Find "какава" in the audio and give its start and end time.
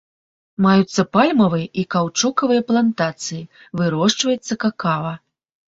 4.69-5.17